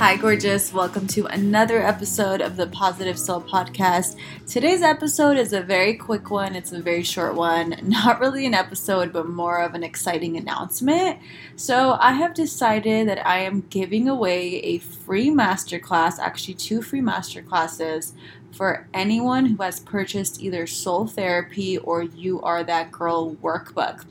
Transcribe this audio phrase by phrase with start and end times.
[0.00, 0.72] Hi, gorgeous.
[0.72, 4.16] Welcome to another episode of the Positive Soul Podcast.
[4.46, 7.76] Today's episode is a very quick one, it's a very short one.
[7.82, 11.18] Not really an episode, but more of an exciting announcement.
[11.54, 17.02] So, I have decided that I am giving away a free masterclass, actually, two free
[17.02, 18.12] masterclasses
[18.52, 24.06] for anyone who has purchased either Soul Therapy or You Are That Girl workbook.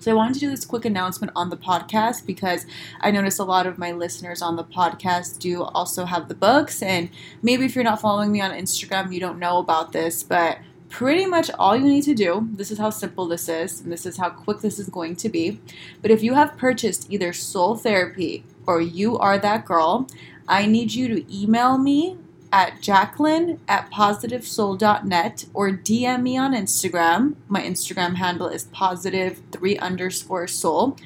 [0.00, 2.66] So I wanted to do this quick announcement on the podcast because
[3.00, 6.82] I noticed a lot of my listeners on the podcast do also have the books.
[6.82, 7.10] And
[7.42, 11.26] maybe if you're not following me on Instagram, you don't know about this, but pretty
[11.26, 14.16] much all you need to do this is how simple this is and this is
[14.16, 15.60] how quick this is going to be
[16.00, 20.08] but if you have purchased either soul therapy or you are that girl
[20.48, 22.16] i need you to email me
[22.52, 27.34] at Jacqueline at positivesoul.net or DM me on Instagram.
[27.48, 30.96] My Instagram handle is positive three underscore soul.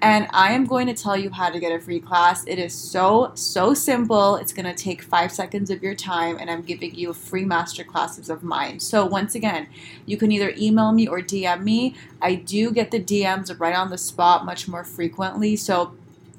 [0.00, 2.44] And I am going to tell you how to get a free class.
[2.46, 4.36] It is so, so simple.
[4.36, 7.82] It's going to take five seconds of your time, and I'm giving you free master
[7.82, 8.78] classes of mine.
[8.78, 9.66] So, once again,
[10.06, 11.96] you can either email me or DM me.
[12.22, 15.56] I do get the DMs right on the spot much more frequently.
[15.56, 15.94] So,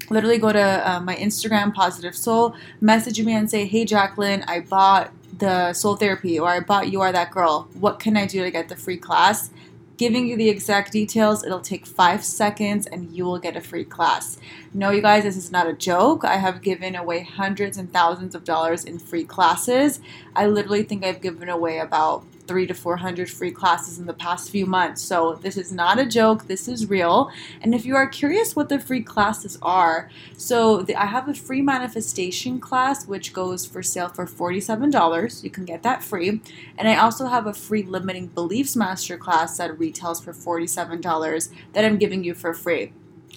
[0.08, 4.60] literally go to uh, my Instagram, Positive Soul, message me and say, Hey, Jacqueline, I
[4.60, 7.68] bought the soul therapy or I bought You Are That Girl.
[7.74, 9.50] What can I do to get the free class?
[9.96, 13.84] Giving you the exact details, it'll take five seconds and you will get a free
[13.84, 14.38] class.
[14.72, 16.24] No, you guys, this is not a joke.
[16.24, 20.00] I have given away hundreds and thousands of dollars in free classes.
[20.34, 24.50] I literally think I've given away about three to 400 free classes in the past
[24.50, 25.00] few months.
[25.00, 27.30] So this is not a joke, this is real.
[27.62, 31.34] And if you are curious what the free classes are, so the, I have a
[31.34, 35.44] free manifestation class which goes for sale for $47.
[35.44, 36.40] You can get that free.
[36.76, 41.98] And I also have a free limiting beliefs masterclass that retails for $47 that I'm
[41.98, 42.92] giving you for free.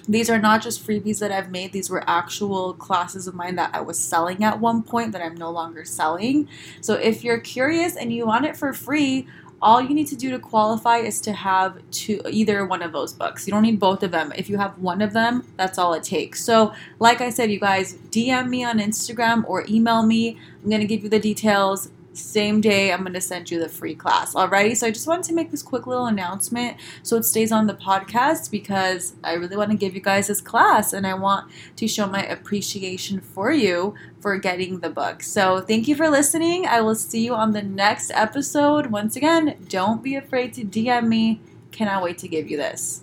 [0.08, 3.74] These are not just freebies that I've made, these were actual classes of mine that
[3.74, 6.50] I was selling at one point that I'm no longer selling.
[6.82, 9.28] So if you're curious and you want it for free,
[9.62, 13.14] all you need to do to qualify is to have two either one of those
[13.14, 13.48] books.
[13.48, 14.34] You don't need both of them.
[14.36, 16.44] If you have one of them, that's all it takes.
[16.44, 20.38] So, like I said, you guys DM me on Instagram or email me.
[20.62, 23.70] I'm going to give you the details same day I'm going to send you the
[23.70, 24.34] free class.
[24.34, 27.68] Alrighty, so I just wanted to make this quick little announcement so it stays on
[27.68, 31.52] the podcast because I really want to give you guys this class and I want
[31.76, 35.24] to show my appreciation for you for getting the book.
[35.24, 36.66] So thank you for listening.
[36.66, 38.88] I will see you on the next episode.
[38.88, 41.42] Once again, don't be afraid to DM me.
[41.72, 43.03] Cannot wait to give you this.